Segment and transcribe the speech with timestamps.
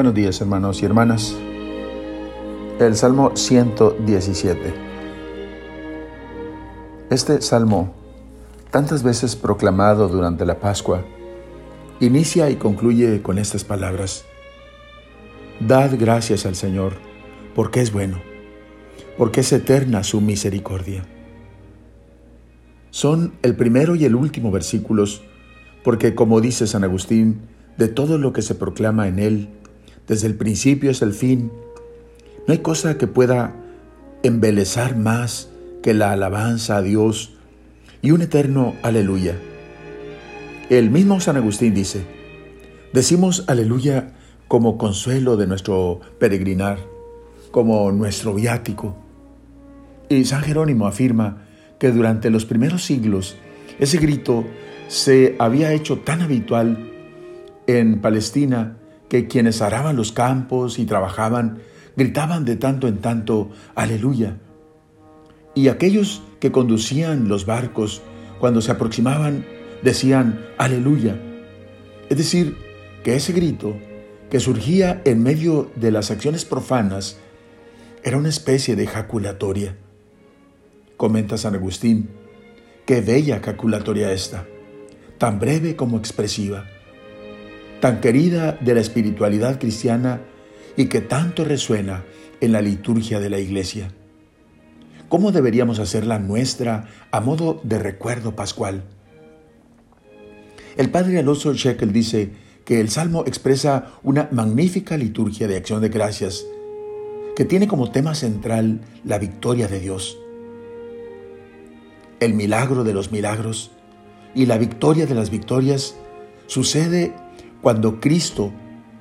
[0.00, 1.36] Buenos días hermanos y hermanas.
[2.78, 4.72] El Salmo 117.
[7.10, 7.94] Este salmo,
[8.70, 11.04] tantas veces proclamado durante la Pascua,
[12.00, 14.24] inicia y concluye con estas palabras.
[15.60, 16.94] Dad gracias al Señor,
[17.54, 18.22] porque es bueno,
[19.18, 21.04] porque es eterna su misericordia.
[22.88, 25.20] Son el primero y el último versículos,
[25.84, 27.42] porque como dice San Agustín,
[27.76, 29.59] de todo lo que se proclama en él,
[30.10, 31.52] desde el principio hasta el fin.
[32.48, 33.54] No hay cosa que pueda
[34.24, 35.50] embelezar más
[35.84, 37.34] que la alabanza a Dios
[38.02, 39.38] y un eterno aleluya.
[40.68, 42.02] El mismo San Agustín dice,
[42.92, 44.10] decimos aleluya
[44.48, 46.80] como consuelo de nuestro peregrinar,
[47.52, 48.96] como nuestro viático.
[50.08, 51.46] Y San Jerónimo afirma
[51.78, 53.36] que durante los primeros siglos
[53.78, 54.44] ese grito
[54.88, 56.90] se había hecho tan habitual
[57.68, 58.79] en Palestina
[59.10, 61.58] que quienes araban los campos y trabajaban
[61.96, 64.38] gritaban de tanto en tanto, aleluya.
[65.54, 68.02] Y aquellos que conducían los barcos,
[68.38, 69.44] cuando se aproximaban,
[69.82, 71.20] decían, aleluya.
[72.08, 72.56] Es decir,
[73.02, 73.76] que ese grito,
[74.30, 77.18] que surgía en medio de las acciones profanas,
[78.04, 79.76] era una especie de ejaculatoria.
[80.96, 82.10] Comenta San Agustín,
[82.86, 84.46] qué bella ejaculatoria esta,
[85.18, 86.64] tan breve como expresiva
[87.80, 90.20] tan querida de la espiritualidad cristiana
[90.76, 92.04] y que tanto resuena
[92.40, 93.92] en la liturgia de la iglesia.
[95.08, 98.84] ¿Cómo deberíamos hacerla nuestra a modo de recuerdo pascual?
[100.76, 102.30] El padre Alonso Shekel dice
[102.64, 106.46] que el salmo expresa una magnífica liturgia de acción de gracias
[107.34, 110.16] que tiene como tema central la victoria de Dios,
[112.20, 113.70] el milagro de los milagros
[114.34, 115.96] y la victoria de las victorias
[116.46, 117.14] sucede
[117.62, 118.52] cuando Cristo,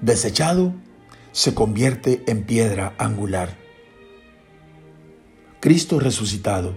[0.00, 0.72] desechado,
[1.32, 3.56] se convierte en piedra angular.
[5.60, 6.74] Cristo resucitado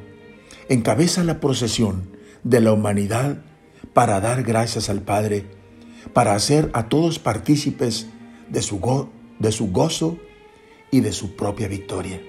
[0.70, 2.10] encabeza la procesión
[2.44, 3.44] de la humanidad
[3.94, 5.46] para dar gracias al Padre,
[6.14, 8.08] para hacer a todos partícipes
[8.50, 9.10] de su,
[9.40, 10.18] de su gozo
[10.90, 12.22] y de su propia victoria.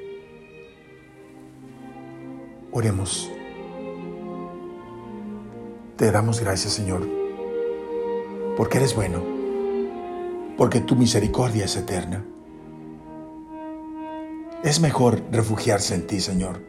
[2.73, 3.31] Oremos.
[5.97, 7.09] Te damos gracias, Señor,
[8.57, 9.38] porque eres bueno
[10.59, 12.25] porque tu misericordia es eterna.
[14.65, 16.61] Es mejor refugiarse en ti, Señor,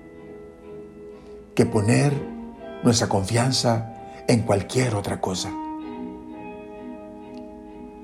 [1.55, 2.13] que poner
[2.83, 3.95] nuestra confianza
[4.27, 5.51] en cualquier otra cosa.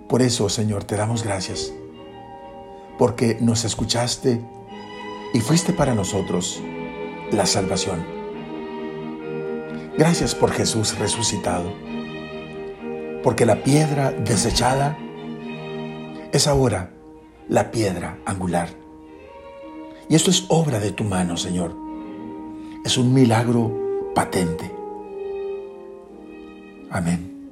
[0.10, 1.72] Por eso, Señor, te damos gracias,
[2.98, 4.42] porque nos escuchaste
[5.36, 6.64] y fuiste para nosotros
[7.32, 8.04] la salvación.
[10.00, 11.72] Gracias por Jesús resucitado,
[13.22, 14.98] porque la piedra desechada
[16.36, 16.92] es ahora
[17.48, 18.68] la piedra angular.
[20.10, 21.74] Y esto es obra de tu mano, Señor.
[22.84, 24.70] Es un milagro patente.
[26.90, 27.50] Amén.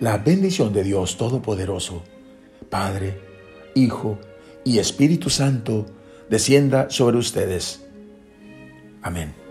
[0.00, 2.02] La bendición de Dios Todopoderoso,
[2.68, 3.18] Padre,
[3.74, 4.18] Hijo
[4.62, 5.86] y Espíritu Santo,
[6.28, 7.86] descienda sobre ustedes.
[9.00, 9.43] Amén.